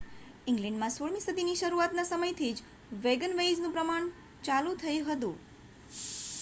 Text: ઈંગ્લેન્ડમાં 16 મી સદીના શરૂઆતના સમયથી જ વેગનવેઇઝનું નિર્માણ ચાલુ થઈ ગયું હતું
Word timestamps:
ઈંગ્લેન્ડમાં 0.47 0.93
16 0.93 1.09
મી 1.11 1.21
સદીના 1.25 1.59
શરૂઆતના 1.59 2.05
સમયથી 2.07 2.49
જ 2.53 2.65
વેગનવેઇઝનું 3.03 3.71
નિર્માણ 3.71 4.11
ચાલુ 4.43 4.77
થઈ 4.79 4.99
ગયું 4.99 5.15
હતું 5.15 5.41